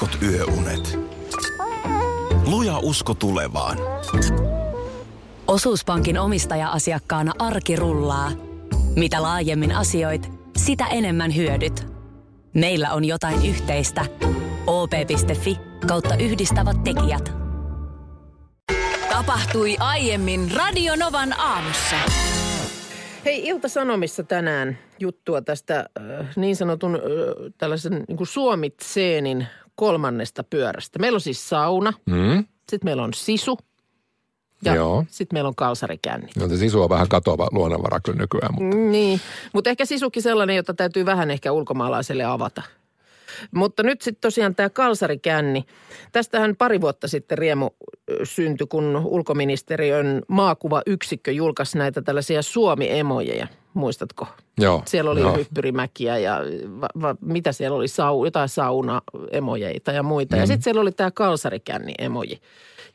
[0.00, 0.98] heikot yöunet.
[2.46, 3.78] Luja usko tulevaan.
[5.46, 8.32] Osuuspankin omistaja-asiakkaana arki rullaa.
[8.96, 11.86] Mitä laajemmin asioit, sitä enemmän hyödyt.
[12.54, 14.04] Meillä on jotain yhteistä.
[14.66, 17.32] op.fi kautta yhdistävät tekijät.
[19.08, 21.96] Tapahtui aiemmin Radionovan aamussa.
[23.24, 27.00] Hei, Ilta-Sanomissa tänään juttua tästä äh, niin sanotun äh,
[27.58, 29.46] tällaisen niin kuin Suomitseenin
[29.76, 30.98] kolmannesta pyörästä.
[30.98, 32.44] Meillä on siis sauna, Mm?
[32.70, 33.58] sitten meillä on sisu
[34.62, 34.74] ja
[35.08, 36.28] sitten meillä on kalsarikänni.
[36.38, 39.20] No, se sisu on vähän katoava luonnonvara kyllä nykyään, mutta Niin,
[39.52, 42.62] mutta ehkä sisukin sellainen, jota täytyy vähän ehkä ulkomaalaiselle avata.
[43.54, 45.64] Mutta nyt sitten tosiaan tämä kalsarikänni.
[46.12, 47.70] Tästähän pari vuotta sitten riemu
[48.24, 53.46] syntyi, kun ulkoministeriön maakuvayksikkö julkaisi näitä tällaisia Suomi-emojeja.
[53.76, 54.26] Muistatko?
[54.58, 54.82] joo.
[54.86, 55.36] Siellä oli joo.
[55.36, 56.40] hyppyrimäkiä ja
[56.80, 60.36] va, va, mitä siellä oli, Sau, jotain sauna-emojeita ja muita.
[60.36, 60.40] Mhm.
[60.40, 62.40] Ja sitten siellä oli tämä kalsarikänni-emoji.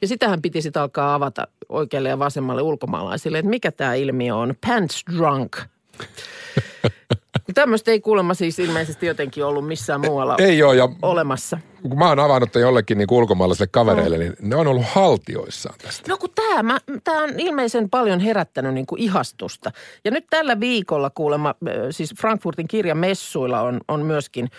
[0.02, 4.56] Ja sitähän piti sitten alkaa avata oikealle ja vasemmalle ulkomaalaisille, että mikä tämä ilmiö on.
[4.68, 5.58] Pants drunk.
[7.54, 11.58] Tämmöistä ei kuulemma siis ilmeisesti jotenkin ollut missään muualla Ei ole, ja olemassa.
[11.82, 16.12] kun mä oon avannut jollekin niin ulkomaalaisille kavereille, niin ne on ollut haltioissaan tästä.
[16.12, 19.72] No kun tämä, tämä on ilmeisen paljon herättänyt niin kuin ihastusta.
[20.06, 21.56] Ja nyt tällä viikolla kuulemma,
[21.92, 24.50] siis Frankfurtin kirjamessuilla on, on myöskin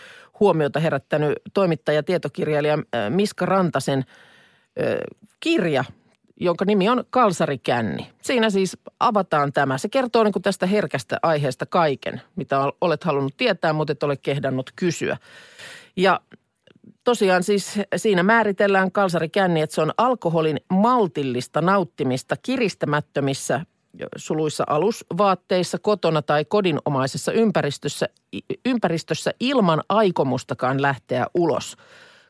[0.40, 4.04] huomiota herättänyt toimittaja, tietokirjailija Miska Rantasen
[5.40, 5.84] kirja,
[6.42, 8.10] jonka nimi on Kalsarikänni.
[8.22, 9.78] Siinä siis avataan tämä.
[9.78, 14.02] Se kertoo niin kuin tästä herkästä aiheesta kaiken, mitä ol- olet halunnut tietää, mutta et
[14.02, 15.16] ole kehdannut kysyä.
[15.96, 16.20] Ja
[17.04, 23.66] tosiaan siis siinä määritellään kalsarikänni, että se on alkoholin maltillista nauttimista kiristämättömissä
[24.16, 28.08] suluissa alusvaatteissa, kotona tai kodinomaisessa ympäristössä,
[28.66, 31.76] ympäristössä ilman aikomustakaan lähteä ulos.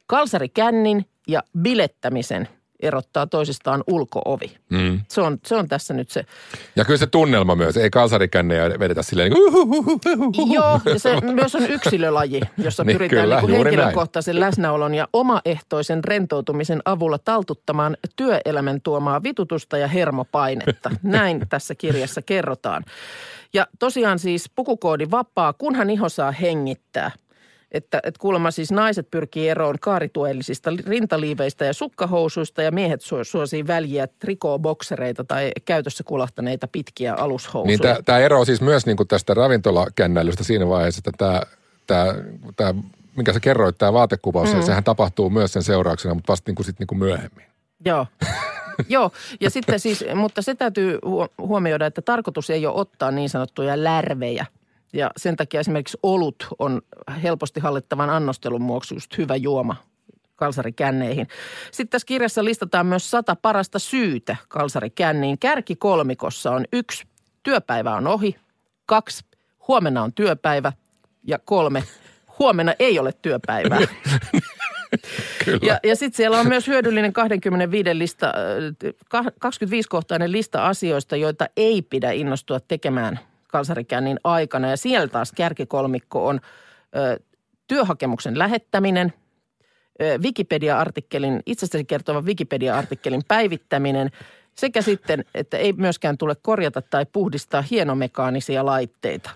[0.06, 2.48] Kalsarikännin ja bilettämisen
[2.82, 4.56] erottaa toisistaan ulkoovi.
[4.68, 5.00] Mm.
[5.08, 6.24] Se on, se on tässä nyt se
[6.76, 9.52] Ja kyllä se tunnelma myös, ei kalsarikännejä vedetä silleen niin
[10.32, 13.78] kuin, Joo, ja se myös on yksilölaji, jossa Niin, pyritään kyllä, niin juuri näin.
[13.78, 20.90] henkilökohtaisen läsnäolon ja omaehtoisen rentoutumisen avulla taltuttamaan työelämän tuomaa vitutusta ja hermopainetta.
[21.02, 22.84] Näin tässä kirjassa kerrotaan.
[23.54, 27.10] Ja tosiaan siis pukukoodi vapaa, kunhan iho saa hengittää.
[27.72, 33.66] Että, että kuulemma siis naiset pyrkii eroon kaarituellisista rintaliiveistä ja sukkahousuista ja miehet suo- suosii
[33.66, 37.94] väljiä trikooboksereita tai käytössä kulahtaneita pitkiä alushousuja.
[37.94, 41.42] Niin tämä ero siis myös niin kuin tästä ravintolakännäilystä siinä vaiheessa, että tämä,
[41.86, 42.14] tämä,
[42.56, 42.74] tämä
[43.16, 44.62] minkä sä kerroit, tämä vaatekuvaus, mm.
[44.62, 47.46] sehän tapahtuu myös sen seurauksena, mutta vasta niin kuin, sit niin kuin myöhemmin.
[47.84, 48.06] Joo.
[48.88, 49.10] Joo,
[49.40, 53.84] ja sitten siis, mutta se täytyy huo- huomioida, että tarkoitus ei ole ottaa niin sanottuja
[53.84, 54.46] lärvejä.
[54.92, 56.82] Ja sen takia esimerkiksi olut on
[57.22, 59.76] helposti hallittavan annostelun vuoksi just hyvä juoma
[60.36, 61.28] kalsarikänneihin.
[61.70, 65.38] Sitten tässä kirjassa listataan myös sata parasta syytä kalsarikänniin.
[65.38, 67.04] Kärki kolmikossa on yksi,
[67.42, 68.36] työpäivä on ohi.
[68.86, 69.24] Kaksi,
[69.68, 70.72] huomenna on työpäivä.
[71.24, 71.84] Ja kolme,
[72.38, 73.78] huomenna ei ole työpäivää.
[75.44, 75.58] Kyllä.
[75.62, 78.32] Ja, ja sitten siellä on myös hyödyllinen 25 lista,
[79.14, 83.18] äh, 25-kohtainen lista asioista, joita ei pidä innostua tekemään
[83.52, 84.70] kalsarikännin aikana.
[84.70, 86.40] Ja siellä taas kärkikolmikko on
[86.96, 87.20] ö,
[87.66, 89.12] työhakemuksen lähettäminen,
[90.02, 94.10] ö, Wikipedia-artikkelin, itsestäsi kertova Wikipedia-artikkelin päivittäminen
[94.54, 99.30] sekä sitten, että ei myöskään tule korjata tai puhdistaa hienomekaanisia laitteita.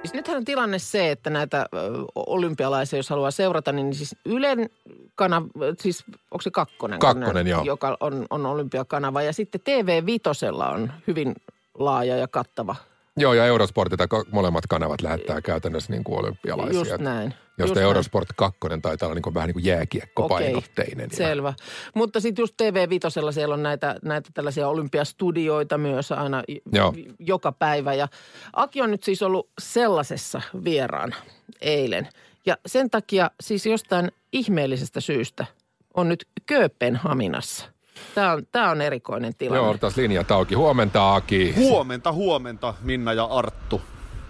[0.00, 1.66] Siis nythän on tilanne se, että näitä
[2.14, 4.70] olympialaisia, jos haluaa seurata, niin siis Ylen
[5.14, 5.46] kanava,
[5.78, 6.98] siis onko se kakkonen?
[6.98, 7.64] Kakkonen, ne- joo.
[7.64, 9.22] Joka on, on olympiakanava.
[9.22, 11.34] Ja sitten TV Vitosella on hyvin
[11.80, 12.76] laaja ja kattava.
[13.16, 16.78] Joo, ja Eurosport, että ka- molemmat kanavat lähettää käytännössä niin kuin olympialaisia.
[16.78, 17.34] Just näin.
[17.58, 17.84] Josta Just näin.
[17.84, 21.06] Eurosport 2 taitaa olla niin kuin vähän niin kuin jääkiekkopainotteinen.
[21.06, 21.54] Okei, selvä.
[21.94, 26.42] Mutta sitten just TV Vitosella siellä on näitä, näitä tällaisia olympiastudioita myös aina
[26.72, 26.94] Joo.
[27.18, 27.94] joka päivä.
[27.94, 28.08] Ja
[28.52, 31.16] Aki on nyt siis ollut sellaisessa vieraana
[31.60, 32.08] eilen.
[32.46, 35.46] Ja sen takia siis jostain ihmeellisestä syystä
[35.94, 37.66] on nyt Kööpenhaminassa.
[38.14, 39.64] Tämä on, tämä on erikoinen tilanne.
[39.64, 40.54] Joo, taas linjat auki.
[40.54, 41.54] Huomenta, Aki.
[41.56, 43.82] Huomenta, huomenta, Minna ja Arttu.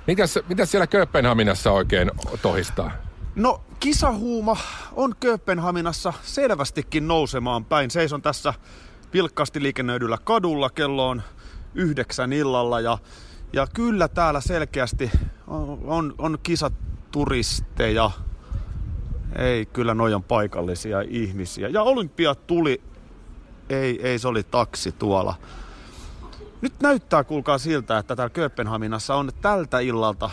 [0.06, 2.10] Mitäs, mitäs siellä Kööpenhaminassa oikein
[2.42, 2.90] tohistaa?
[3.34, 4.56] No, kisahuuma
[4.92, 7.90] on Kööpenhaminassa selvästikin nousemaan päin.
[7.90, 8.54] Seison tässä
[9.12, 10.70] vilkkaasti liikennöidyllä kadulla.
[10.70, 11.22] Kello on
[11.74, 12.98] yhdeksän illalla ja,
[13.52, 15.10] ja kyllä täällä selkeästi
[15.46, 18.10] on, on, on kisaturisteja.
[19.38, 21.68] Ei, kyllä noi on paikallisia ihmisiä.
[21.68, 22.80] Ja olympia tuli,
[23.70, 25.34] ei, ei se oli taksi tuolla.
[26.60, 30.30] Nyt näyttää, kuulkaa siltä, että täällä Kööpenhaminassa on tältä illalta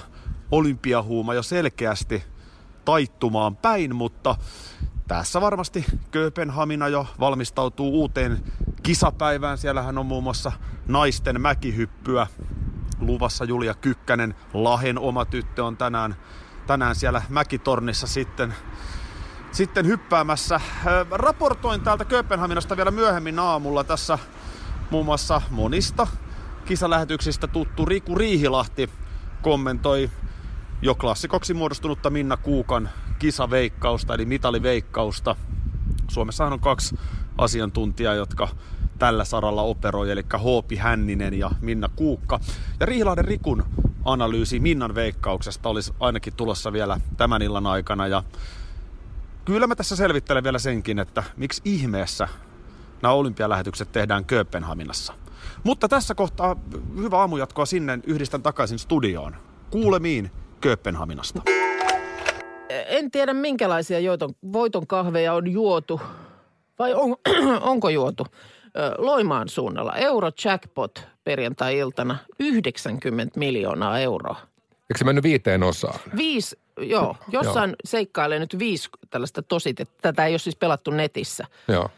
[0.52, 2.24] olympiahuuma jo selkeästi
[2.86, 4.36] taittumaan päin, mutta
[5.08, 8.44] tässä varmasti Kööpenhamina jo valmistautuu uuteen
[8.84, 9.58] kisapäivään.
[9.58, 10.52] Siellähän on muun muassa
[10.88, 12.28] naisten mäkihyppyä
[13.00, 14.36] luvassa Julia Kykkänen.
[14.54, 16.16] Lahen oma tyttö on tänään,
[16.68, 18.54] tänään siellä mäkitornissa sitten,
[19.52, 20.62] sitten hyppäämässä.
[21.12, 24.20] Raportoin täältä Kööpenhaminasta vielä myöhemmin aamulla tässä
[24.92, 26.08] muun muassa monista
[26.66, 28.90] kisalähetyksistä tuttu Riku Riihilahti
[29.42, 30.10] kommentoi
[30.82, 32.90] jo klassikoksi muodostunutta Minna Kuukan
[33.20, 35.36] kisaveikkausta, eli mitaliveikkausta.
[36.08, 37.00] Suomessahan on kaksi
[37.38, 38.48] asiantuntijaa, jotka
[39.00, 42.40] tällä saralla operoi, eli Hoopi Hänninen ja Minna Kuukka.
[42.80, 43.64] Ja Riihilahden Rikun
[44.06, 48.08] analyysi Minnan veikkauksesta olisi ainakin tulossa vielä tämän illan aikana.
[48.08, 48.24] Ja
[49.48, 52.28] kyllä mä tässä selvittelen vielä senkin, että miksi ihmeessä
[53.02, 55.14] nämä olympialähetykset tehdään Kööpenhaminassa.
[55.64, 56.56] Mutta tässä kohtaa
[56.98, 59.36] hyvä aamujatkoa sinne yhdistän takaisin studioon.
[59.70, 61.42] Kuulemiin Kööpenhaminasta.
[62.70, 66.02] En tiedä minkälaisia joiton, voiton kahveja on juotu
[66.80, 67.16] vai on,
[67.72, 68.28] onko juotu.
[68.98, 74.36] Loimaan suunnalla Eurojackpot perjantai-iltana 90 miljoonaa euroa.
[74.72, 76.00] Eikö se mennyt viiteen osaan?
[76.18, 77.16] Viisi, joo.
[77.32, 77.76] Jossain joo.
[77.86, 81.46] seikkailee nyt viisi tällaista tosit, että tätä ei ole siis pelattu netissä.
[81.68, 81.90] Joo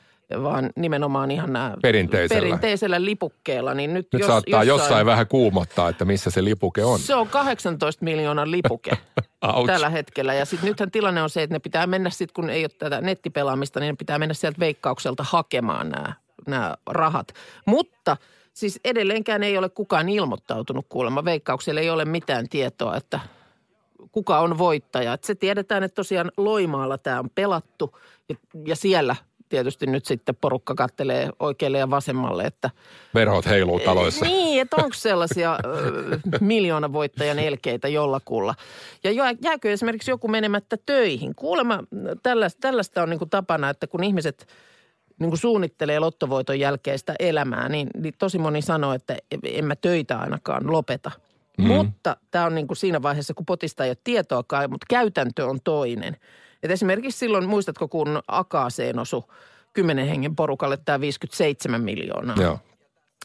[0.43, 3.73] vaan nimenomaan ihan nämä perinteisellä, perinteisellä lipukkeella.
[3.73, 6.99] Niin nyt, nyt jos, saattaa jossain, jossain vähän kuumottaa, että missä se lipuke on.
[6.99, 8.91] Se on 18 miljoonan lipuke
[9.67, 10.33] tällä hetkellä.
[10.33, 13.01] Ja sitten nythän tilanne on se, että ne pitää mennä sitten, kun ei ole tätä
[13.01, 16.13] nettipelaamista, niin ne pitää mennä sieltä veikkaukselta hakemaan nämä,
[16.47, 17.33] nämä rahat.
[17.65, 18.17] Mutta
[18.53, 21.25] siis edelleenkään ei ole kukaan ilmoittautunut kuulemma.
[21.25, 23.19] Veikkaukselle ei ole mitään tietoa, että
[24.11, 25.13] kuka on voittaja.
[25.13, 27.97] Että se tiedetään, että tosiaan Loimaalla tämä on pelattu
[28.29, 28.35] ja,
[28.65, 29.15] ja siellä–
[29.49, 32.69] tietysti nyt sitten porukka kattelee oikealle ja vasemmalle, että...
[33.13, 34.25] Verhot heiluu taloissa.
[34.25, 35.57] Niin, että onko sellaisia
[36.41, 38.55] miljoona voittajan elkeitä jollakulla.
[39.03, 39.11] Ja
[39.43, 41.35] jääkö esimerkiksi joku menemättä töihin?
[41.35, 41.79] Kuulemma
[42.23, 44.47] tällaista, tällaista on niin kuin tapana, että kun ihmiset
[45.19, 50.19] niin kuin suunnittelee lottovoiton jälkeistä elämää, niin, niin tosi moni sanoo, että en mä töitä
[50.19, 51.11] ainakaan lopeta.
[51.61, 51.67] Mm.
[51.67, 55.59] Mutta tämä on niin kuin siinä vaiheessa, kun potista ei ole tietoakaan, mutta käytäntö on
[55.63, 56.17] toinen–
[56.63, 59.23] et esimerkiksi silloin, muistatko kun Akaaseen osui
[59.73, 62.35] kymmenen hengen porukalle tämä 57 miljoonaa.
[62.41, 62.59] Joo.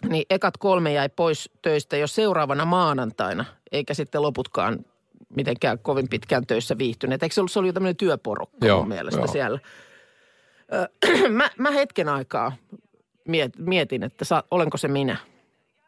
[0.08, 4.84] Niin ekat kolme jäi pois töistä jo seuraavana maanantaina, eikä sitten loputkaan
[5.36, 7.22] mitenkään kovin pitkään töissä viihtyneet.
[7.22, 9.26] Eikö se ollut, se oli jo tämmöinen työporukka Joo, mun mielestä jo.
[9.26, 9.58] siellä.
[11.28, 12.52] mä, mä hetken aikaa
[13.58, 15.16] mietin, että sa, olenko se minä–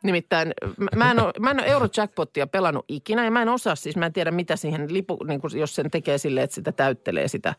[0.03, 0.53] Nimittäin
[0.97, 4.07] mä en, ole, mä en ole Eurojackpottia pelannut ikinä ja mä en osaa siis, mä
[4.07, 7.55] en tiedä mitä siihen lipu, niin kuin jos sen tekee silleen, että sitä täyttelee sitä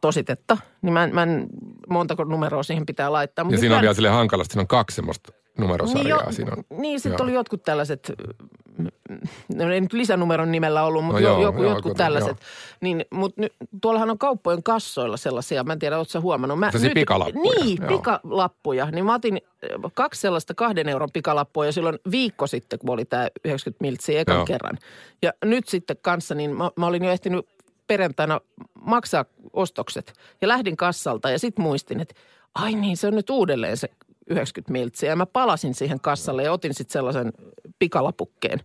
[0.00, 1.46] tositetta, niin mä en, mä en
[1.88, 3.44] montako numeroa siihen pitää laittaa.
[3.44, 6.18] Mutta ja siinä on vielä sille hankalasti, siinä on kaksi semmoista numerosarjaa.
[6.18, 8.12] Niin, jo, siinä on, niin sitten oli jotkut tällaiset,
[9.54, 12.28] no ei nyt lisänumeron nimellä ollut, mutta no joo, joku, joo, jotkut tällaiset.
[12.28, 12.76] Joo.
[12.80, 13.52] Niin, mutta nyt,
[13.82, 16.58] tuollahan on kauppojen kassoilla sellaisia, mä en tiedä, ootko huomannut.
[16.58, 17.64] Mä, nyt, pikalappuja.
[17.64, 17.88] Niin, joo.
[17.88, 18.90] pikalappuja.
[18.90, 19.40] Niin mä otin
[19.94, 24.36] kaksi sellaista kahden euron pikalappua jo silloin viikko sitten, kun oli tämä 90 miltsiä ekan
[24.36, 24.46] joo.
[24.46, 24.78] kerran.
[25.22, 27.46] Ja nyt sitten kanssa, niin mä, mä olin jo ehtinyt
[27.86, 28.40] perjantaina
[28.80, 32.14] maksaa ostokset ja lähdin kassalta ja sitten muistin, että
[32.54, 33.88] ai niin, se on nyt uudelleen se
[34.26, 35.10] 90 miltsiä.
[35.10, 37.32] Ja mä palasin siihen kassalle ja otin sitten sellaisen
[37.78, 38.60] pikalapukkeen.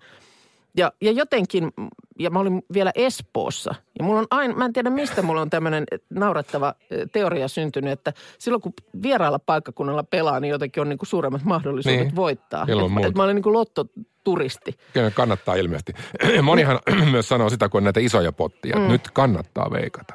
[0.78, 1.72] Ja, ja jotenkin,
[2.20, 3.76] ja mä olin vielä Espoossa.
[4.00, 6.76] Ja mulla on aina, mä en tiedä mistä mulla on tämmöinen naurettava
[7.12, 12.00] teoria syntynyt, että silloin kun vieraalla paikkakunnalla pelaa, niin jotenkin on niin kuin suuremmat mahdollisuudet
[12.00, 12.66] niin, voittaa.
[12.98, 14.78] Että et mä olin niin kuin lottoturisti.
[14.94, 15.94] Kyllä kannattaa ilmeisesti.
[16.42, 16.80] Monihan
[17.12, 18.88] myös sanoo sitä, kun on näitä isoja pottia, mm.
[18.88, 20.14] nyt kannattaa veikata,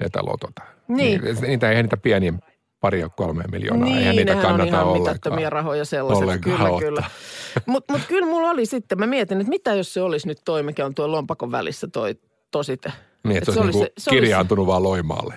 [0.00, 0.62] että lotota.
[0.88, 1.20] Niin.
[1.20, 2.32] niin niitä ei niitä pieniä
[2.80, 3.88] pari ja kolme miljoonaa.
[3.88, 5.52] Niin, Eihän niitä kannata on ihan ollenkaan.
[5.52, 6.22] rahoja sellaiset.
[6.22, 7.04] Ollenkaan kyllä, kyllä.
[7.66, 10.62] Mutta mut kyllä mulla oli sitten, mä mietin, että mitä jos se olisi nyt toi,
[10.62, 12.16] mikä on tuo lompakon välissä toi
[12.50, 12.92] tosite.
[13.24, 15.34] Niin, että se, se olisi niinku se, kirjaantunut olisi, vaan Loimaalle.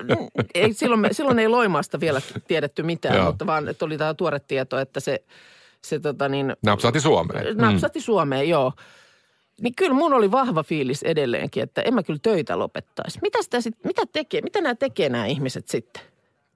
[0.54, 4.40] ei, silloin, me, silloin ei Loimaasta vielä tiedetty mitään, mutta vaan että oli tämä tuore
[4.40, 5.24] tieto, että se,
[5.84, 6.56] se tota niin...
[6.62, 7.56] Napsahti Suomeen.
[7.56, 8.02] Napsahti mm.
[8.02, 8.72] Suomeen, joo.
[9.60, 13.18] Niin kyllä mun oli vahva fiilis edelleenkin, että en mä kyllä töitä lopettaisi.
[13.22, 16.02] Mitä, sitä sit, mitä, tekee, mitä nämä tekee nämä ihmiset sitten?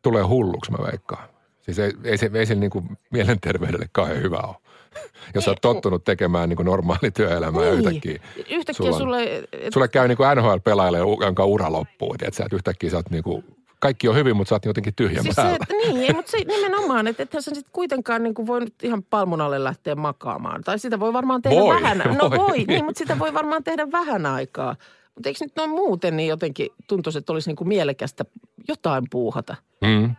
[0.02, 1.28] Tulee hulluksi, mä veikkaan.
[1.61, 4.56] Siis ei, ei se, ei se niin kuin mielenterveydelle kauhean hyvä ole.
[5.35, 7.75] Jos olet tottunut tekemään niin kuin normaali työelämää niin.
[7.75, 8.23] yhtäkkiä.
[8.50, 9.44] Yhtäkkiä sulla, sulle...
[9.52, 9.73] Et...
[9.73, 12.14] Sulle käy niin kuin NHL-pelaajalle, jonka ura loppuu.
[12.14, 13.44] Että sä, et yhtäkkiä sä oot niin kuin,
[13.78, 15.66] kaikki on hyvin, mutta sä oot jotenkin tyhjän siis päällä.
[15.68, 18.75] Se, niin, ei, mutta se nimenomaan, että ethän sä sitten kuitenkaan niin kuin voi nyt
[18.82, 20.62] ihan palmun alle lähteä makaamaan.
[20.64, 22.02] Tai sitä voi varmaan tehdä voi, vähän.
[22.04, 22.16] Voi.
[22.16, 24.76] No voi, niin, mutta sitä voi varmaan tehdä vähän aikaa.
[25.14, 28.25] Mutta eikö nyt noin muuten niin jotenkin tuntuisi, että olisi niin kuin mielekästä
[28.69, 29.57] jotain puuhata?
[29.81, 30.14] Mm.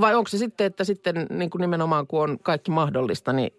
[0.00, 3.50] Vai onko se sitten, että sitten niin kuin nimenomaan kun on kaikki mahdollista, niin,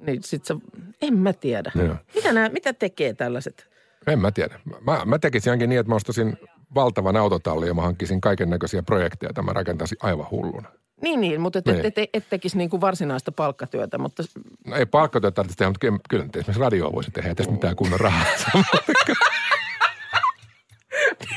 [0.00, 0.64] niin sitten se,
[1.02, 1.72] en mä tiedä.
[1.74, 1.96] Joo.
[2.14, 3.68] Mitä, nämä, mitä tekee tällaiset?
[4.06, 4.60] En mä tiedä.
[4.80, 6.36] Mä, mä tekisin ainakin niin, että mä ostasin
[6.74, 10.68] valtavan autotallin ja mä hankkisin kaiken näköisiä projekteja, joita mä rakentaisin aivan hulluna.
[11.02, 11.86] Niin, niin, mutta et, Niin.
[11.86, 14.22] et, et, et tekisi niin kuin varsinaista palkkatyötä, mutta
[14.66, 17.76] No ei palkkatyötä tarvitse tehdä, mutta kyllä, kyllä esimerkiksi radioa voisi tehdä, ei tästä mitään
[17.76, 18.24] kunnon rahaa.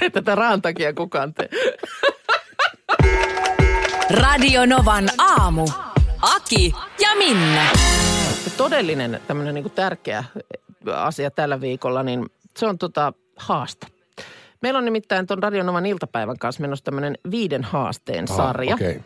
[0.01, 1.49] ei tätä rahan takia kukaan tee.
[4.09, 5.67] Radio Novan aamu.
[6.21, 7.65] Aki ja Minna.
[8.57, 10.23] Todellinen tämmöinen niin tärkeä
[10.95, 12.25] asia tällä viikolla, niin
[12.57, 13.87] se on tota haaste.
[14.61, 18.75] Meillä on nimittäin tuon Radionovan iltapäivän kanssa menossa tämmöinen viiden haasteen sarja.
[18.75, 18.91] Okei.
[18.91, 19.01] Okay.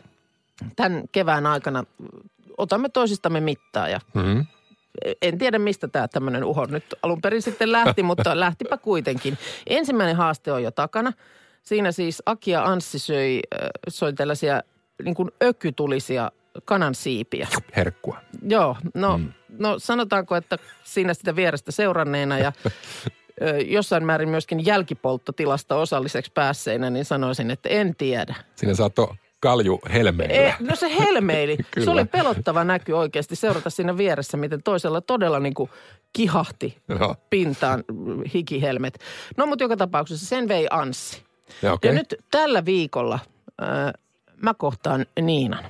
[0.75, 1.83] Tämän kevään aikana
[2.57, 4.45] otamme toisistamme mittaa ja Mm-hmm.
[5.21, 9.37] En tiedä mistä tämä tämmöinen uho nyt alun perin sitten lähti, mutta lähtipä kuitenkin.
[9.67, 11.13] Ensimmäinen haaste on jo takana.
[11.63, 14.61] Siinä siis Aki ja Anssi söi, äh, söi tällaisia
[15.03, 16.31] niin kuin ökytulisia
[16.65, 17.47] kanansiipiä.
[17.75, 18.17] Herkkua.
[18.47, 19.33] Joo, no, mm.
[19.59, 22.51] no sanotaanko, että siinä sitä vierestä seuranneena ja
[23.65, 28.35] jossain määrin myöskin jälkipolttotilasta osalliseksi päässeinä, niin sanoisin, että en tiedä.
[28.55, 29.07] Sinne saattoi
[29.41, 30.35] kalju helmeillä.
[30.35, 31.57] E, no se helmeili.
[31.83, 35.69] Se oli pelottava näky oikeasti seurata siinä vieressä, miten toisella todella niin kuin
[36.13, 37.15] kihahti Joo.
[37.29, 37.83] pintaan
[38.33, 38.99] hikihelmet.
[39.37, 41.23] No mutta joka tapauksessa sen vei Anssi.
[41.61, 41.91] Ja, okay.
[41.91, 43.19] Ja nyt tällä viikolla
[43.61, 43.93] äh,
[44.41, 45.63] mä kohtaan Niinan.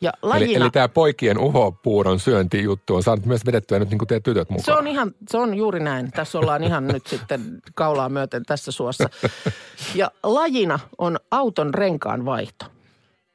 [0.00, 0.64] Ja Eli, lajina...
[0.64, 4.64] eli tämä poikien uhopuuron syöntijuttu on saanut myös vedettyä nyt niin kuin teidän tytöt mukaan.
[4.64, 6.10] Se on ihan, se on juuri näin.
[6.10, 7.40] Tässä ollaan ihan nyt sitten
[7.74, 9.08] kaulaa myöten tässä suossa.
[9.94, 12.64] Ja lajina on auton renkaan vaihto.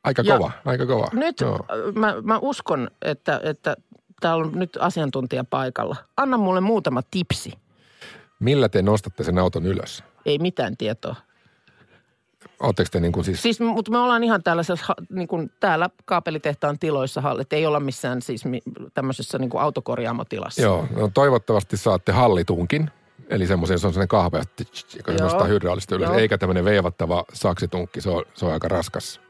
[0.08, 1.08] Aika ja- kova, aika kova.
[1.14, 1.56] Nyt Joo.
[1.56, 3.76] äh, mä, mä uskon, että, että
[4.22, 5.96] täällä on nyt asiantuntija paikalla.
[6.18, 7.54] Anna mulle muutama tipsi.
[8.40, 10.04] Millä te nostatte sen auton ylös?
[10.26, 11.16] Ei mitään tietoa.
[12.60, 16.80] Oletteko te niin kuin siis, Siis, mutta me ollaan ihan tällaisessa, niin kuin täällä kaapelitehtaan
[16.80, 17.54] tiloissa, hallit.
[17.54, 18.44] ei olla missään siis
[18.94, 20.62] tämmöisessä niin kuin autokorjaamotilassa.
[20.62, 22.92] joo, no toivottavasti saatte hallitunkin.
[23.30, 24.42] Eli semmoisen, se on sellainen kahva,
[24.98, 25.22] joka Joo.
[25.24, 26.10] nostaa hydraulista ylös.
[26.10, 26.18] Joo.
[26.18, 29.22] Eikä tämmöinen veivattava saksitunkki, se on, se on aika raskas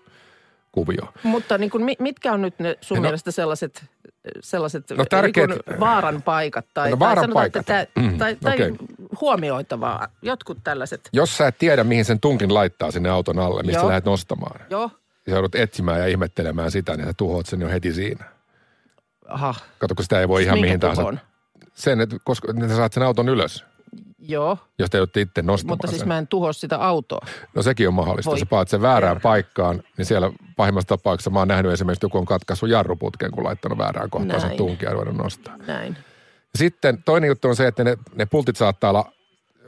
[0.86, 1.13] kuvio.
[1.24, 3.86] Mutta niin kuin, mi- mitkä on nyt ne sun No- mielestä sellaiset,
[4.41, 7.60] sellaiset No tärkeät- niin kuin vaaran paikat tai, No tai, vaaran sanotaan, paikat.
[7.69, 8.72] että Mm, tai, tai okei.
[9.22, 10.07] huomioitavaa?
[10.22, 11.10] Jotkut tällaiset.
[11.13, 13.88] Jos sä et tiedä, mihin sen tunkin laittaa sinne auton alle, mistä Joo.
[13.88, 14.60] lähdet nostamaan.
[14.69, 14.91] Joo,
[15.27, 18.25] Ja joudut etsimään ja ihmettelemään sitä, niin sä tuhoat sen jo heti siinä.
[19.27, 19.55] aha.
[19.79, 21.13] Kato, kun sitä ei voi ihan Minkä mihin tahansa.
[21.74, 23.65] Sen, että koska että saat sen auton ylös,
[24.19, 26.07] Joo, jos te joudutte itse nostamaan mutta siis sen.
[26.07, 27.25] mä en tuho sitä autoa.
[27.55, 28.31] No sekin on mahdollista.
[28.31, 29.21] Voi Sä paat sen väärään herra.
[29.21, 33.77] paikkaan, niin siellä pahimmassa tapauksessa mä oon nähnyt esimerkiksi, joku on katkaissut jarruputken, kun laittanut
[33.77, 34.57] väärään kohtaan sen Näin.
[34.57, 35.57] tunkia ja nostaa.
[35.67, 35.97] Näin.
[36.55, 39.12] Sitten toinen juttu on se, että ne, ne pultit saattaa olla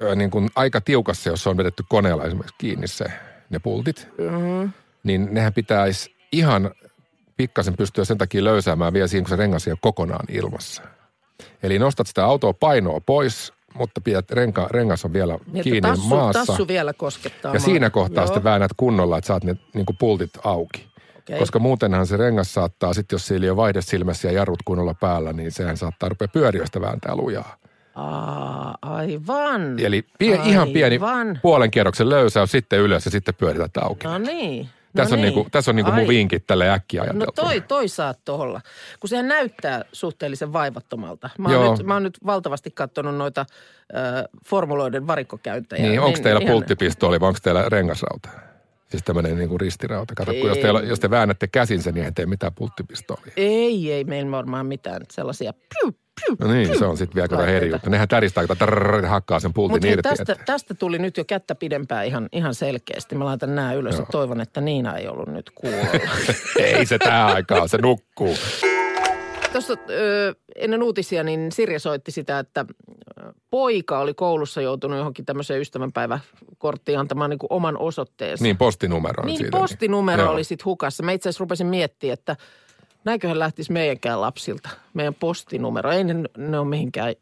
[0.01, 3.06] ö, niin kuin aika tiukassa, jos se on vedetty koneella esimerkiksi kiinni se,
[3.50, 4.08] ne pultit.
[4.18, 4.72] Mm-hmm.
[5.03, 6.72] Niin nehän pitäisi ihan
[7.38, 10.82] pikkasen pystyä sen takia löysäämään vielä siinä, kun se rengas ei ole kokonaan ilmassa.
[11.63, 16.07] Eli nostat sitä autoa painoa pois, mutta pidät renka, rengas on vielä Niin, kiinni tassu,
[16.07, 16.45] maassa.
[16.45, 17.65] tassu vielä koskettaa Ja maa.
[17.65, 20.88] siinä kohtaa Joo, sitten väännät kunnolla, että saat ne niin kuin pultit auki.
[21.19, 21.39] okei.
[21.39, 25.33] Koska muutenhan se rengas saattaa, sitten jos siellä ei ole vaihdesilmässä ja jarrut kunnolla päällä,
[25.33, 27.55] niin sehän saattaa rupea pyöriöstä vääntää lujaa.
[27.95, 29.79] Aa, aivan.
[29.79, 31.39] Eli pie, ihan pieni Aivan.
[31.41, 34.07] puolen kierroksen löysäys, sitten ylös ja sitten pyörität auki.
[34.07, 34.69] No niin.
[34.96, 35.36] Tässä, no on niin.
[35.36, 36.08] niinku, tässä on niinku mun Ai.
[36.08, 38.62] vinkit tälle äkkiä No toi, toi saat toholla.
[39.00, 41.29] Kun sehän näyttää suhteellisen vaivattomalta.
[41.38, 41.75] Mä oon, Joo.
[41.75, 45.81] nyt, mä oon nyt valtavasti katsonut noita äh, formuloiden varikkokäyntejä.
[45.81, 48.29] Niin, onko teillä ihan- pulttipistooli vai onko teillä rengasrauta?
[48.91, 50.15] Siis tämmöinen niinku ristirauta.
[50.15, 53.34] Kato, kun jos, teillä, jos te väännätte käsinsä, niin ei tee mitään pulttipistoolia.
[53.38, 55.53] Ei, ei meillä varmaan mitään sellaisia.
[55.53, 56.36] Piu, piu.
[56.48, 57.89] No niin, se on sitten vielä kato eri juttu.
[57.89, 60.01] Nehän täristää, kun trrrr, hakkaa sen pultin Mutta irti.
[60.01, 63.15] tästä, että- tästä tuli nyt jo kättä pidempää ihan, ihan selkeästi.
[63.15, 64.08] Mä laitan nämä ylös ja Joo.
[64.12, 65.86] toivon, että Niina ei ollut nyt kuulolla.
[66.63, 68.36] Ei se tähän aikaan, se nukkuu.
[69.51, 69.74] Tuossa
[70.56, 72.65] ennen uutisia niin Sirja soitti sitä, että
[73.51, 78.44] poika oli koulussa joutunut johonkin tämmöiseen ystävänpäiväkorttiin antamaan niin kuin oman osoitteensa.
[78.44, 79.58] Niin, postinumero Niin, siitä.
[79.58, 80.32] postinumero Joo.
[80.32, 81.03] oli sitten hukassa.
[81.03, 82.36] Mä itse asiassa rupesin miettimään, että
[83.06, 85.91] näinköhän lähtisi meidänkään lapsilta, meidän postinumero.
[85.91, 87.15] Ei ne, ne ole mihinkään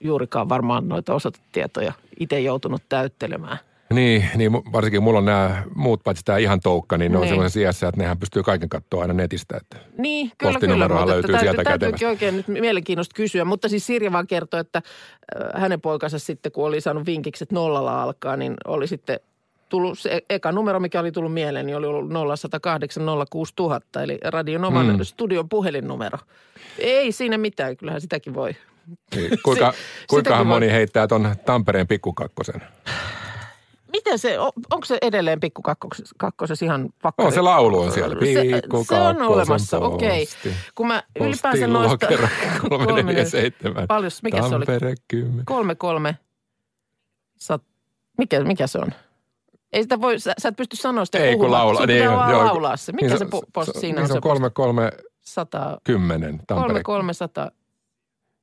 [0.00, 3.58] juurikaan varmaan noita osoitetietoja itse joutunut täyttelemään.
[3.94, 7.30] Niin, niin varsinkin mulla on nämä muut, paitsi tämä ihan toukka, niin ne on Niin.
[7.30, 9.56] semmoisessa iässä, että nehän pystyy kaiken katsoa aina netistä.
[9.56, 10.88] Että Niin, kyllä, kyllä.
[10.88, 13.44] Mutta löytyy täytyy, sieltä täytyykin oikein nyt mielenkiinnosta kysyä.
[13.44, 17.54] Mutta siis Sirja vaan kertoi, että äh, hänen poikansa sitten, kun oli saanut vinkiksi, että
[17.54, 19.20] nollalla alkaa, niin oli sitten
[19.68, 24.86] tullut se eka numero, mikä oli tullut mieleen, niin oli ollut 0108 06000, eli Radionovan
[24.86, 24.92] Mm.
[24.92, 25.02] mm.
[25.04, 26.18] studion puhelinnumero.
[26.78, 28.56] Ei siinä mitään, kyllähän sitäkin voi.
[29.14, 29.72] niin, kuinka,
[30.10, 32.62] kuinkahan sitäkin voi- moni heittää ton Tampereen pikkukakkosen?
[33.94, 37.24] Miten se, on- onko se edelleen pikkukakkosessa ihan pakko?
[37.24, 38.16] On, se laulu on siellä.
[38.24, 40.26] Se, se on olemassa, okei.
[40.26, 40.50] posti.
[40.74, 42.06] Kun mä ylipäänsä noista...
[42.06, 42.28] lokero
[42.68, 43.86] 347.
[43.88, 44.66] Paljon, mikä se oli?
[44.66, 45.44] Tampere 10.
[45.46, 46.18] Kolme kolme.
[47.36, 47.62] Sat,
[48.18, 48.88] mikä, mikä se on?
[49.72, 51.60] Ei sitä voi, sä, sä et pysty sanoa sitä Ei kun puhumaan.
[51.66, 51.78] laula.
[51.78, 52.16] Sun niin, joo.
[52.44, 52.92] laulaa se.
[52.92, 56.40] Mikä Niin se, po, post, siinä niin on se se on kolme, kolme, Sata, kymmenen
[56.46, 56.66] Tampere.
[56.68, 57.52] kolme, kolme, sata,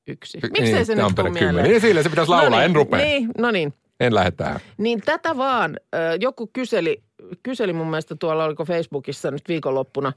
[0.07, 0.39] yksi.
[0.43, 1.55] Miksei niin, se nyt Tampere tule kymmenen.
[1.55, 1.71] mieleen?
[1.71, 2.99] Niin sille se pitäisi laulaa, No niin, en rupea.
[2.99, 3.73] Niin, no niin.
[4.01, 4.59] En lähde tähän.
[4.77, 5.77] Niin tätä vaan,
[6.19, 7.03] joku kyseli,
[7.43, 10.13] kyseli mun mielestä tuolla, oliko Facebookissa nyt viikonloppuna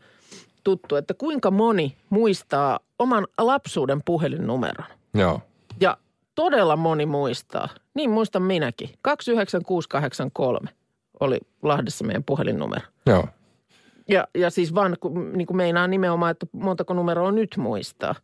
[0.64, 4.87] tuttu, että kuinka moni muistaa oman lapsuuden puhelinnumeron.
[5.14, 5.41] Joo.
[5.81, 5.97] Ja
[6.35, 7.69] todella moni muistaa.
[7.95, 8.91] Niin muistan minäkin.
[9.03, 10.71] 29683
[11.21, 12.87] oli Lahdessa meidän puhelinnumero.
[13.07, 13.29] Joo.
[14.09, 14.97] Ja, ja siis vaan
[15.37, 18.14] niin kuin meinaa nimenomaan, että montako numeroa nyt muistaa.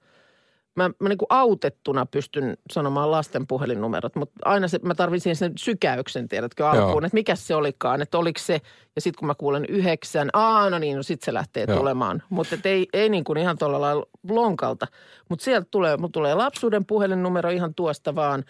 [0.77, 5.53] Mä, mä niin kuin autettuna pystyn sanomaan lasten puhelinnumerot, mutta aina se, mä tarvitsin sen
[5.57, 6.99] sykäyksen, tiedätkö, alkuun, Joo.
[7.07, 8.61] että mikä se olikaan, että oliko se,
[8.97, 11.79] ja sitten kun mä kuulen yhdeksän, aa no niin, no sitten se lähtee Joo.
[11.79, 12.23] tulemaan.
[12.31, 14.87] Mutta ei, ei niin kuin ihan tuolla lailla lonkalta,
[15.29, 18.45] mutta sieltä tulee, mut tulee lapsuuden puhelinnumero ihan tuosta vaan.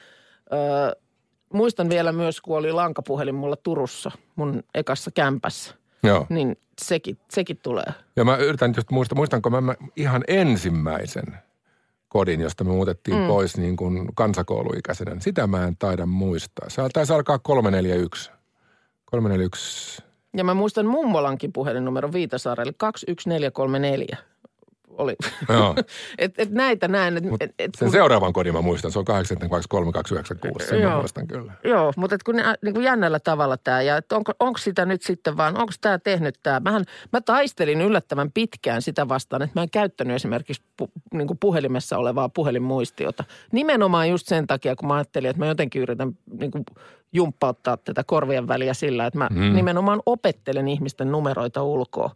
[0.53, 0.93] Öö,
[1.53, 6.27] muistan vielä myös, kun oli lankapuhelin mulla Turussa, mun ekassa kämpässä, Joo.
[6.29, 7.87] niin sekin, sekin tulee.
[8.17, 11.25] Ja mä yritän just muistaa, muistanko mä mä ihan ensimmäisen
[12.11, 13.27] kodin, josta me muutettiin mm.
[13.27, 15.17] pois niin kuin kansakouluikäisenä.
[15.21, 16.71] Sitä mä en taida muistaa.
[16.71, 18.31] Se taisi alkaa 341.
[19.05, 20.03] 341.
[20.37, 24.17] Ja mä muistan mummolankin puhelinnumero Viitasaarelle, 21434
[25.01, 25.17] oli.
[25.49, 25.75] Joo.
[26.19, 27.17] et, et näitä näen.
[27.17, 28.93] Et, Mut et, et, Sen kun- seuraavan kodin mä muistan.
[28.93, 30.67] Se on 83296.
[30.67, 31.53] Sen mä muistan kyllä.
[31.65, 35.03] Joo, mutta et kun ne, niin kuin jännällä tavalla tämä, ja onko, onko sitä nyt
[35.03, 36.61] sitten vaan, onko tämä tehnyt tämä?
[36.61, 41.39] Mähän, mä taistelin yllättävän pitkään sitä vastaan, että mä en käyttänyt esimerkiksi pu, niin kuin
[41.39, 43.25] puhelimessa olevaa puhelinmuistiota.
[43.53, 46.65] Nimenomaan just sen takia, kun mä ajattelin, että mä jotenkin yritän niin kuin
[47.13, 49.55] jumppauttaa tätä korvien väliä sillä, että mä mm.
[49.55, 52.11] nimenomaan opettelen ihmisten numeroita ulkoa.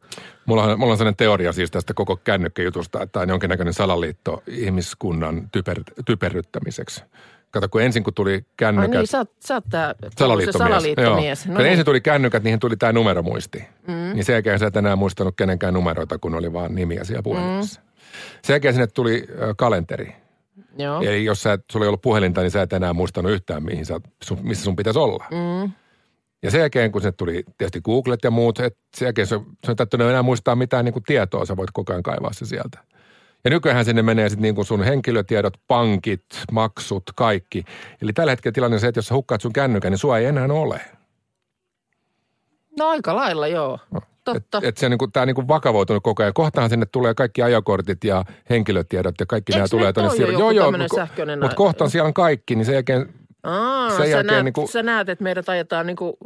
[0.47, 4.43] Mulla on, mulla on sellainen teoria siis tästä koko kännykkäjutusta, että tämä on jonkinnäköinen salaliitto
[4.47, 7.05] ihmiskunnan typer, typerryttämiseksi.
[7.51, 8.91] Kato, kun ensin kun tuli Ai kännykät...
[8.91, 10.69] niin, sä oot, sä oot tää Salaliittomies.
[10.69, 11.47] salaliittomies.
[11.47, 11.71] No Kun niin.
[11.71, 13.65] ensin tuli kännykät, niihin tuli tämä numeromuisti.
[13.89, 13.95] Mm.
[13.95, 17.81] Niin sen jälkeen sä et enää muistanut kenenkään numeroita, kun oli vaan nimiä siellä puhelimessa.
[17.81, 17.89] Mm.
[18.43, 20.24] Sen jälkeen sinne tuli kalenteri.
[20.79, 21.01] Joo.
[21.01, 23.87] Eli jos sä et, sulla ei ollut puhelinta, niin sä et enää muistanut yhtään, mihin
[23.87, 25.25] sä, sun, missä sun pitäisi olla.
[25.31, 25.73] Mm.
[26.43, 29.73] Ja sen jälkeen, kun sinne tuli tietysti Googlet ja muut, että sen jälkeen se, se
[29.73, 32.79] ei täytynyt enää muistaa mitään niin kuin tietoa, sä voit koko ajan kaivaa se sieltä.
[33.45, 37.65] Ja nykyään sinne menee sitten niin kuin sun henkilötiedot, pankit, maksut, kaikki.
[38.03, 40.25] Eli tällä hetkellä tilanne on se, että jos sä hukkaat sun kännykän, niin sua ei
[40.25, 40.81] enää ole.
[42.79, 43.79] No aika lailla, joo.
[44.25, 44.59] Totta.
[44.59, 46.35] Että et se niinku, tää niinku vakavoitunut koko ajan.
[46.35, 50.19] Kohtahan sinne tulee kaikki ajokortit ja henkilötiedot ja kaikki Eikö nämä tulee nyt tonne ole
[50.19, 53.15] jo siirro- joku tämmönen sähköinen Mutta ä- kohta on siellä on kaikki, niin sen jälkeen
[53.43, 56.17] Aa, sen sä, jälkeen näet, niinku- sä näet, että meidät ajetaan niinku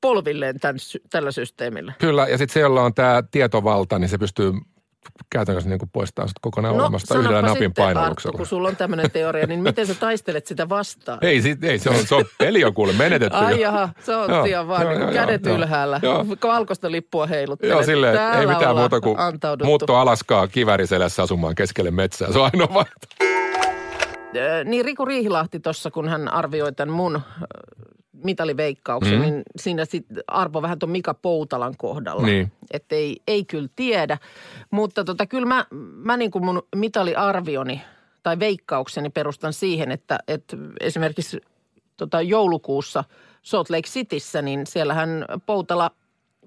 [0.00, 0.76] polvilleen tämän,
[1.10, 1.92] tällä systeemillä.
[1.98, 2.26] kyllä.
[2.28, 4.52] Ja sitten se, jolla on tämä tietovalta, niin se pystyy
[5.30, 8.30] käytännössä niinku poistamaan sut kokonaan olemasta yhdellä No, napin painalluksella.
[8.30, 11.18] Arttu, kun sulla on tämmöinen teoria, niin miten sä taistelet sitä vastaan?
[11.22, 13.38] Ei, sit, ei se, on, se on peli on kuule menetetty.
[13.38, 16.00] Ai jaha, se on Joo, ihan vaan joo, niin kuin joo, kädet joo, ylhäällä.
[16.02, 16.26] joo.
[16.42, 17.72] Valkoista lippua heiluttelet.
[17.72, 19.64] Joo, silleen, että ei Täällä mitään muuta kuin antauduttu.
[19.68, 22.32] muutto Alaskaa kiväriselässä asumaan keskelle metsää.
[22.32, 23.24] Se on ainoa vaihtoehto.
[24.64, 27.20] Niin Riku Riihilahti tuossa, kun hän arvioi tämän mun
[28.22, 29.20] mitaliveikkauksen, mm.
[29.20, 32.26] niin siinä sitten arvo vähän tuon Mika Poutalan kohdalla.
[32.26, 32.52] Niin.
[32.70, 34.18] Että ei, ei kyllä tiedä.
[34.70, 37.82] Mutta tota, kyllä mä, mä niin kuin mun mitaliarvioni
[38.22, 41.40] tai veikkaukseni perustan siihen, että, että esimerkiksi
[41.96, 43.04] tota joulukuussa
[43.42, 45.90] Salt Lake Cityssä, niin siellähän Poutala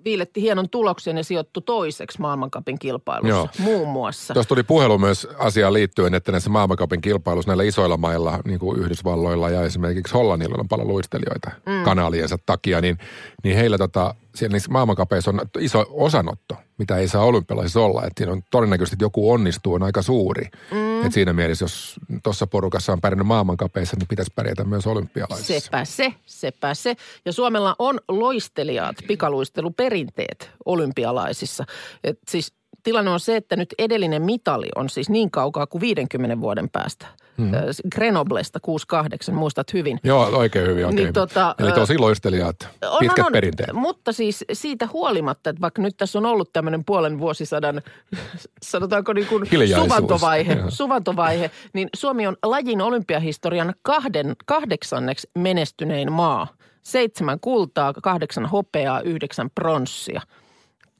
[0.05, 3.47] viiletti hienon tuloksen ja sijoittui toiseksi maailmankapin kilpailussa Joo.
[3.59, 4.33] muun muassa.
[4.33, 8.79] Tuossa tuli puhelu myös asiaan liittyen, että näissä maailmankapin kilpailuissa näillä isoilla mailla, niin kuin
[8.79, 11.83] Yhdysvalloilla ja esimerkiksi Hollannilla on paljon luistelijoita mm.
[11.83, 12.97] kanaliensa takia, niin,
[13.43, 18.03] niin heillä tota, siellä niissä maailmankapeissa on iso osanotto, mitä ei saa olympialaisissa olla.
[18.03, 20.45] Että siinä on todennäköisesti, että joku onnistuu, on aika suuri.
[20.71, 20.97] Mm.
[20.97, 25.59] Että siinä mielessä, jos tuossa porukassa on pärjännyt maailmankapeissa, niin pitäisi pärjätä myös olympialaisissa.
[25.59, 26.95] Sepä se, sepä se.
[27.25, 31.65] Ja Suomella on loistelijaat, pikaluisteluperinteet olympialaisissa.
[32.03, 32.56] Et siis
[32.87, 37.07] tilanne on se, että nyt edellinen mitali on siis niin kaukaa kuin 50 vuoden päästä.
[37.37, 37.51] Hmm.
[37.95, 39.99] Grenoblesta 68, muistat hyvin.
[40.03, 41.13] Joo, oikein hyvin, oikein Niin hyvin.
[41.13, 43.73] tota, Eli tosi loistelijat, On, pitkät on, perinteet.
[43.73, 47.81] Mutta siis siitä huolimatta, että vaikka nyt tässä on ollut tämmöinen puolen vuosisadan,
[48.71, 49.45] sanotaanko niin kuin
[49.83, 50.69] suvantovaihe, Joo.
[50.69, 56.47] suvantovaihe, niin Suomi on lajin olympiahistorian kahden, kahdeksanneksi menestynein maa.
[56.83, 60.21] Seitsemän kultaa, kahdeksan hopeaa, yhdeksän pronssia.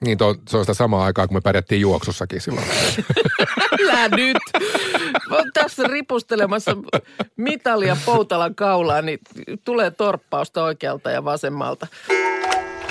[0.06, 2.66] Niin, to, se on sitä samaa aikaa, kun me pärjättiin juoksussakin silloin.
[3.82, 4.38] Älä nyt!
[5.30, 6.78] Mä oon tässä ripustelemassa
[7.38, 9.20] mitalia Poutalan kaulaan, niin
[9.66, 11.88] tulee torppausta oikealta ja vasemmalta.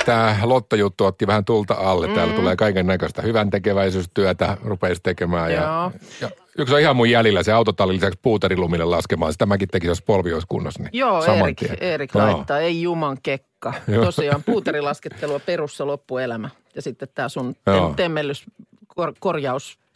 [0.07, 2.09] Tämä lottojuttu otti vähän tulta alle.
[2.09, 2.37] Täällä Mm.
[2.39, 5.53] tulee kaiken näköistä hyvän tekeväisyystyötä, rupeisi tekemään.
[5.53, 5.93] Ja, Joo.
[6.21, 9.33] ja Yksi on ihan mun jäljellä, se autotallin lisäksi puuterilumille laskemaan.
[9.33, 10.83] Sitä mäkin tekin, jos polvi olisi kunnossa.
[10.83, 11.77] Niin Joo, saman Erik, tien.
[11.81, 12.27] Erik Joo.
[12.27, 13.73] laittaa, ei juman kekka.
[13.89, 14.05] Joo.
[14.05, 16.51] Tosiaan puuterilaskettelua perussa loppuelämä.
[16.75, 18.45] Ja sitten tämä sun tem- temmellys
[18.87, 19.15] kor-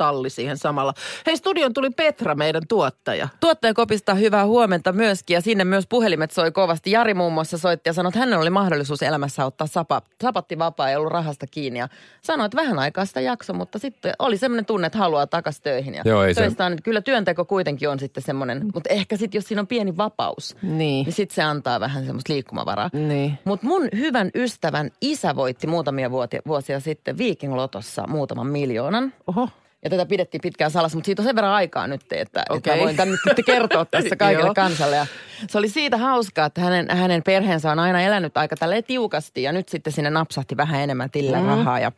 [0.00, 0.94] korjaustalli siihen samalla.
[1.26, 3.28] Hei, studion tuli Petra, meidän tuottaja.
[3.40, 6.90] Tuottajakopista hyvää huomenta myöskin ja sinne myös puhelimet soi kovasti.
[6.90, 10.90] Jari muun muassa soitti ja sanoi, että hänellä oli mahdollisuus elämässä ottaa sapa, sapatti vapaa
[10.90, 11.78] ja ollut rahasta kiinni.
[11.78, 11.88] Ja
[12.22, 15.94] sanoi, että vähän aikaa sitä jakso, mutta sitten oli semmoinen tunne, että haluaa takaisin töihin.
[15.94, 19.38] Ja Joo, ei se- töistä on, kyllä työnteko kuitenkin on sitten semmoinen, mutta ehkä sitten
[19.38, 20.78] jos siinä on pieni vapaus, Niin.
[21.04, 22.90] niin sitten se antaa vähän semmoista liikkumavaraa.
[22.92, 23.38] Niin.
[23.44, 26.10] Mutta mun hyvän ystävän isä voitti muutamia
[26.46, 29.12] vuosia sitten Viking Lotossa muutaman miljoonan.
[29.26, 29.48] Oho.
[29.84, 32.76] Ja tätä pidettiin pitkään salassa, mutta siitä on sen verran aikaa nyt, että, että Okei.
[32.76, 34.96] mä voin tämän nyt kertoa tässä kaikille kansalle.
[34.96, 35.06] Ja
[35.48, 39.52] se oli siitä hauskaa, että hänen, hänen perheensä on aina elänyt aika tälleen tiukasti ja
[39.52, 41.46] nyt sitten sinne napsahti vähän enemmän tille mm.
[41.46, 41.80] rahaa.
[41.80, 41.92] Ja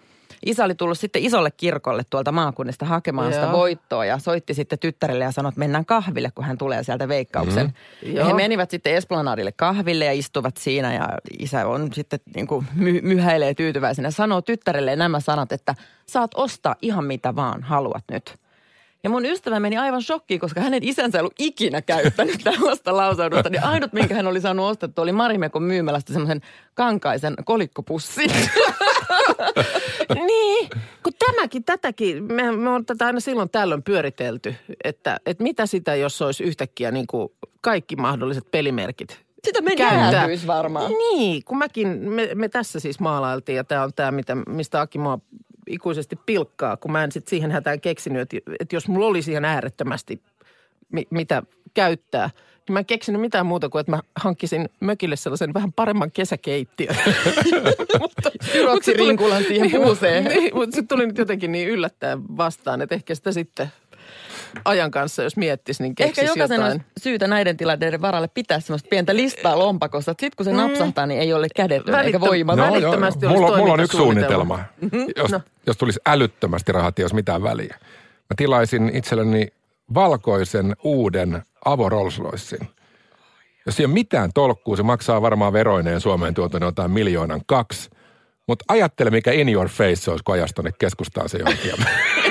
[0.46, 3.52] isä oli tullut sitten isolle kirkolle tuolta maakunnista hakemaan sitä Joo.
[3.52, 7.66] voittoa ja soitti sitten tyttärelle ja sanoi, että mennään kahville, kun hän tulee sieltä veikkauksen.
[7.66, 8.12] Mm.
[8.12, 8.26] Ja Joo.
[8.28, 13.00] he menivät sitten Esplanadille kahville ja istuvat siinä ja isä on sitten niin kuin my-
[13.02, 14.10] myhäilee tyytyväisenä.
[14.10, 15.74] Sanoo tyttärelle nämä sanat, että
[16.06, 18.41] saat ostaa ihan mitä vaan haluat nyt.
[19.04, 23.50] Ja mun ystävä meni aivan shokkiin, koska hänen isänsä ei ollut ikinä käyttänyt tällaista lausaudusta.
[23.50, 26.40] Niin ainut, minkä hän oli saanut ostettua, oli Marimekon myymälästä semmoisen
[26.74, 28.30] kankaisen kolikkopussin.
[30.26, 30.68] Niin,
[31.02, 35.94] kun tämäkin, tätäkin, me, me on tätä aina silloin tällöin pyöritelty, että, että mitä sitä,
[35.94, 37.28] jos olisi yhtäkkiä niin kuin
[37.60, 40.12] kaikki mahdolliset pelimerkit Sitä käyttää.
[40.12, 40.90] jäätyisi varmaan.
[40.90, 44.98] Niin, kun mäkin, me, me tässä siis maalailtiin ja tämä on tämä, mitä, mistä Aki
[44.98, 45.18] mua
[45.66, 49.44] ikuisesti pilkkaa, kun mä en sitten siihen hätään keksinyt, että, että jos mulla olisi ihan
[49.44, 50.20] äärettömästi
[50.92, 51.42] mi, mitä
[51.74, 52.30] käyttää,
[52.68, 56.96] niin mä en keksinyt mitään muuta kuin, että mä hankkisin mökille sellaisen vähän paremman kesäkeittiön.
[58.00, 60.24] mutta, Syroksi se tuli- rinkulan siihen puuseen.
[60.24, 63.72] Niin, mutta se tuli nyt jotenkin niin yllättäen vastaan, että ehkä sitä sitten
[64.64, 66.72] ajan kanssa, jos miettisi, niin keksisi Ehkä jokaisen jotain.
[66.72, 70.10] olisi syytä näiden tilanteiden varalle pitää semmoista pientä listaa lompakossa.
[70.12, 72.56] Sitten kun se napsahtaa, niin ei ole kädetön eikä Välittä- voima.
[72.56, 74.58] No, välittömästi mulla, mulla on yksi suunnitelma.
[75.16, 75.30] Jos,
[75.66, 77.76] jos tulisi älyttömästi rahat, ei olisi mitään väliä.
[78.30, 79.48] Mä tilaisin itselleni
[79.94, 82.68] valkoisen uuden Avo Rolls Roycein.
[83.66, 87.90] Jos ei ole mitään tolkkua, se maksaa varmaan veroineen Suomeen tuotuna jotain miljoonan kaksi.
[88.48, 91.72] Mutta ajattele, mikä in your face olisi, kun ajaisi tuonne keskustaan se johonkin.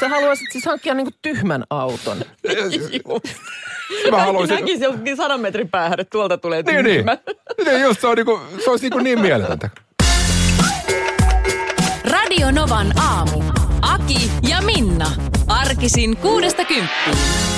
[0.00, 2.18] Niin se, sä haluaisit siis hankkia niinku tyhmän auton.
[4.10, 4.56] Mä haluaisin...
[4.56, 6.96] Näkisi jollekin sadan metrin päähän, että tuolta tulee Niin, niin.
[6.96, 7.18] tyhmä.
[7.64, 9.70] niin just, se, on niinku, se olisi niinku niin mieletöntä.
[12.04, 13.42] Radio Novan aamu.
[13.82, 15.10] Aki ja Minna.
[15.48, 17.57] Arkisin kuudesta kymppiin.